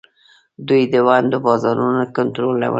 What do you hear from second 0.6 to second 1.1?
دوی د